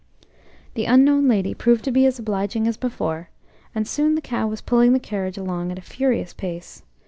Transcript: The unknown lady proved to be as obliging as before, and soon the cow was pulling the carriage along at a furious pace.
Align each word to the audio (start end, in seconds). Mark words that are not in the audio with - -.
The 0.73 0.85
unknown 0.85 1.27
lady 1.27 1.53
proved 1.53 1.85
to 1.85 1.91
be 1.91 2.07
as 2.07 2.17
obliging 2.17 2.67
as 2.67 2.75
before, 2.75 3.29
and 3.75 3.87
soon 3.87 4.15
the 4.15 4.19
cow 4.21 4.47
was 4.47 4.59
pulling 4.59 4.93
the 4.93 4.99
carriage 4.99 5.37
along 5.37 5.71
at 5.71 5.77
a 5.77 5.81
furious 5.83 6.33
pace. 6.33 6.81